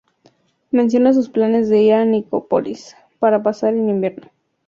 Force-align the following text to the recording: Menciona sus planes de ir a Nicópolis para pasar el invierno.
Menciona 0.71 1.13
sus 1.13 1.29
planes 1.29 1.69
de 1.69 1.83
ir 1.83 1.93
a 1.93 2.05
Nicópolis 2.05 2.97
para 3.19 3.43
pasar 3.43 3.75
el 3.75 3.87
invierno. 3.87 4.31